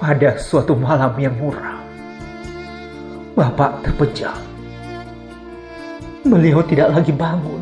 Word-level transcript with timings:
Pada 0.00 0.32
suatu 0.40 0.72
malam 0.72 1.12
yang 1.20 1.36
murah, 1.36 1.76
Bapak 3.36 3.84
terpejam. 3.84 4.32
Beliau 6.24 6.64
tidak 6.64 6.88
lagi 6.88 7.12
bangun, 7.12 7.60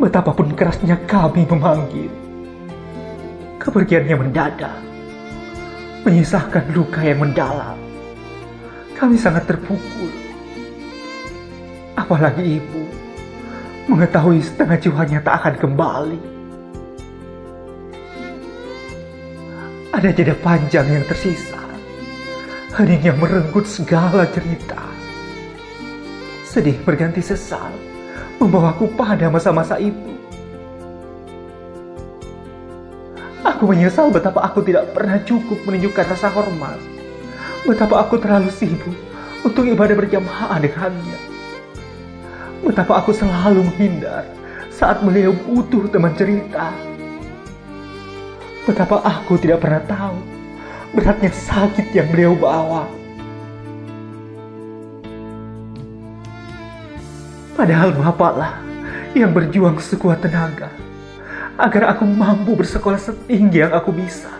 betapapun 0.00 0.56
kerasnya 0.56 0.96
kami 1.04 1.44
memanggil. 1.44 2.08
Kepergiannya 3.60 4.16
mendadak, 4.16 4.80
menyisakan 6.08 6.72
luka 6.72 7.04
yang 7.04 7.20
mendalam. 7.20 7.76
Kami 8.96 9.20
sangat 9.20 9.44
terpukul. 9.44 10.08
Apalagi 12.00 12.64
ibu 12.64 12.88
mengetahui 13.92 14.40
setengah 14.40 14.80
jiwanya 14.80 15.20
tak 15.20 15.44
akan 15.44 15.54
kembali. 15.60 16.20
Ada 19.92 20.16
jeda 20.16 20.32
panjang 20.40 20.88
yang 20.88 21.04
tersisa. 21.04 21.57
Hening 22.78 23.10
yang 23.10 23.18
merenggut 23.18 23.66
segala 23.66 24.22
cerita. 24.30 24.78
Sedih 26.46 26.78
berganti 26.86 27.18
sesal, 27.18 27.74
membawaku 28.38 28.94
pada 28.94 29.26
masa-masa 29.26 29.82
itu. 29.82 30.14
Aku 33.42 33.66
menyesal 33.66 34.14
betapa 34.14 34.46
aku 34.46 34.62
tidak 34.62 34.94
pernah 34.94 35.18
cukup 35.26 35.58
menunjukkan 35.66 36.06
rasa 36.06 36.30
hormat. 36.30 36.78
Betapa 37.66 37.98
aku 37.98 38.14
terlalu 38.22 38.54
sibuk 38.54 38.94
untuk 39.42 39.66
ibadah 39.66 39.98
berjamaah 39.98 40.62
dengannya. 40.62 41.18
Betapa 42.62 43.02
aku 43.02 43.10
selalu 43.10 43.74
menghindar 43.74 44.22
saat 44.70 45.02
beliau 45.02 45.34
butuh 45.34 45.90
teman 45.90 46.14
cerita. 46.14 46.70
Betapa 48.70 49.02
aku 49.02 49.34
tidak 49.34 49.66
pernah 49.66 49.82
tahu 49.82 50.37
beratnya 50.92 51.32
sakit 51.32 51.92
yang 51.92 52.08
beliau 52.08 52.32
bawa. 52.36 52.88
Padahal 57.58 57.90
bapaklah 57.90 58.62
yang 59.18 59.34
berjuang 59.34 59.82
sekuat 59.82 60.22
tenaga 60.22 60.70
agar 61.58 61.90
aku 61.90 62.06
mampu 62.06 62.54
bersekolah 62.54 63.02
setinggi 63.02 63.66
yang 63.66 63.74
aku 63.74 63.90
bisa. 63.90 64.30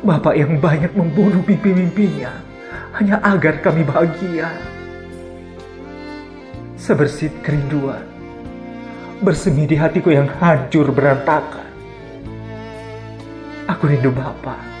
Bapak 0.00 0.38
yang 0.38 0.56
banyak 0.62 0.94
membunuh 0.94 1.42
mimpi-mimpinya 1.44 2.30
hanya 2.96 3.18
agar 3.26 3.58
kami 3.60 3.82
bahagia. 3.84 4.48
Sebersit 6.78 7.34
kerinduan 7.44 8.06
bersemi 9.20 9.68
di 9.68 9.76
hatiku 9.76 10.08
yang 10.08 10.30
hancur 10.40 10.88
berantakan. 10.88 11.68
Aku 13.68 13.84
rindu 13.84 14.08
Bapak. 14.08 14.79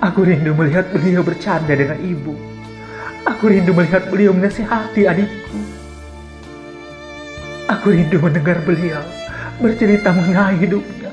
Aku 0.00 0.24
rindu 0.24 0.56
melihat 0.56 0.88
beliau 0.96 1.20
bercanda 1.20 1.76
dengan 1.76 2.00
ibu. 2.00 2.32
Aku 3.28 3.52
rindu 3.52 3.76
melihat 3.76 4.08
beliau 4.08 4.32
menasihati 4.32 5.04
adikku. 5.04 5.60
Aku 7.68 7.92
rindu 7.92 8.16
mendengar 8.16 8.64
beliau 8.64 9.04
bercerita 9.60 10.08
mengenai 10.16 10.56
hidupnya. 10.56 11.12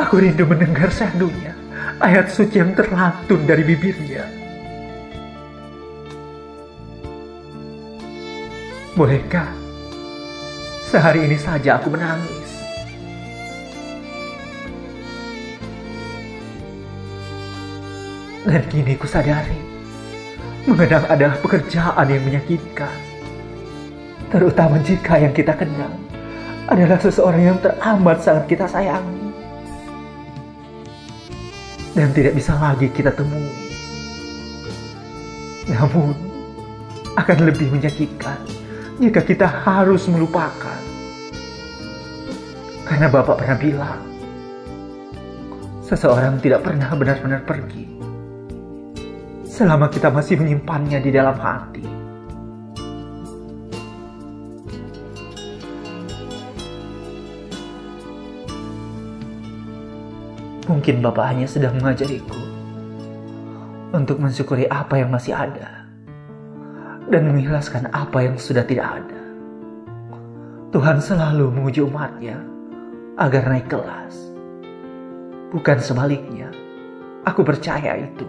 Aku 0.00 0.18
rindu 0.18 0.48
mendengar 0.48 0.88
sahdunya 0.88 1.52
ayat 2.00 2.32
suci 2.32 2.58
yang 2.58 2.72
terlantun 2.72 3.44
dari 3.44 3.62
bibirnya. 3.62 4.24
Bolehkah 8.96 9.50
sehari 10.86 11.26
ini 11.26 11.36
saja 11.36 11.76
aku 11.76 11.92
menangis? 11.92 12.43
Dan 18.44 18.60
kini 18.68 18.92
ku 19.00 19.08
sadari, 19.08 19.56
mengenang 20.68 21.08
adalah 21.08 21.32
pekerjaan 21.40 22.04
yang 22.04 22.20
menyakitkan. 22.28 22.92
Terutama 24.28 24.76
jika 24.84 25.16
yang 25.16 25.32
kita 25.32 25.56
kenal 25.56 25.88
adalah 26.68 27.00
seseorang 27.00 27.40
yang 27.40 27.58
teramat 27.64 28.20
sangat 28.20 28.44
kita 28.52 28.68
sayangi. 28.68 29.32
Dan 31.96 32.12
tidak 32.12 32.36
bisa 32.36 32.52
lagi 32.60 32.92
kita 32.92 33.16
temui. 33.16 33.48
Namun, 35.64 36.12
akan 37.16 37.38
lebih 37.48 37.72
menyakitkan 37.72 38.44
jika 39.00 39.24
kita 39.24 39.48
harus 39.48 40.04
melupakan. 40.12 40.84
Karena 42.84 43.08
Bapak 43.08 43.40
pernah 43.40 43.56
bilang, 43.56 44.04
seseorang 45.80 46.36
tidak 46.44 46.60
pernah 46.60 46.92
benar-benar 46.92 47.40
pergi 47.48 47.94
selama 49.54 49.86
kita 49.86 50.10
masih 50.10 50.34
menyimpannya 50.34 50.98
di 50.98 51.14
dalam 51.14 51.38
hati. 51.38 51.86
Mungkin 60.66 60.98
Bapak 60.98 61.30
hanya 61.30 61.46
sedang 61.46 61.78
mengajariku 61.78 62.34
untuk 63.94 64.18
mensyukuri 64.18 64.66
apa 64.66 64.98
yang 64.98 65.14
masih 65.14 65.30
ada 65.30 65.86
dan 67.06 67.30
mengikhlaskan 67.30 67.86
apa 67.94 68.26
yang 68.26 68.34
sudah 68.34 68.66
tidak 68.66 68.90
ada. 68.90 69.22
Tuhan 70.74 70.98
selalu 70.98 71.54
menguji 71.54 71.78
umatnya 71.78 72.42
agar 73.22 73.46
naik 73.46 73.70
kelas. 73.70 74.18
Bukan 75.54 75.78
sebaliknya. 75.78 76.50
Aku 77.22 77.46
percaya 77.46 78.02
itu. 78.02 78.26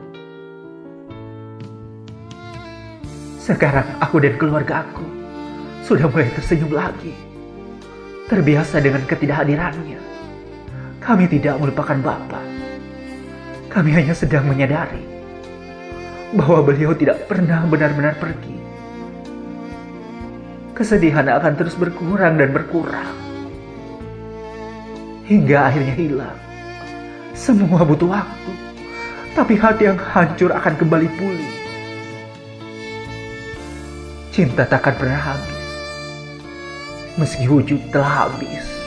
Sekarang 3.45 3.85
aku 4.01 4.17
dan 4.25 4.41
keluarga 4.41 4.81
aku 4.81 5.05
sudah 5.85 6.09
mulai 6.09 6.33
tersenyum 6.33 6.73
lagi. 6.73 7.13
Terbiasa 8.25 8.81
dengan 8.81 9.05
ketidakhadirannya. 9.05 10.01
Kami 10.97 11.29
tidak 11.29 11.61
melupakan 11.61 11.93
Bapak. 12.01 12.41
Kami 13.69 13.93
hanya 13.93 14.17
sedang 14.17 14.49
menyadari 14.49 15.05
bahwa 16.33 16.65
beliau 16.65 16.97
tidak 16.97 17.29
pernah 17.29 17.61
benar-benar 17.69 18.17
pergi. 18.17 18.57
Kesedihan 20.73 21.29
akan 21.29 21.53
terus 21.53 21.77
berkurang 21.77 22.41
dan 22.41 22.49
berkurang. 22.49 23.13
Hingga 25.29 25.69
akhirnya 25.69 25.93
hilang. 25.93 26.39
Semua 27.37 27.85
butuh 27.85 28.09
waktu. 28.09 28.51
Tapi 29.37 29.53
hati 29.53 29.85
yang 29.85 30.01
hancur 30.01 30.49
akan 30.49 30.73
kembali 30.81 31.09
pulih. 31.13 31.64
Cinta 34.35 34.67
takkan 34.67 34.99
pernah 34.99 35.31
habis. 35.31 35.63
Meski 37.15 37.47
wujud 37.47 37.79
telah 37.87 38.27
habis. 38.27 38.84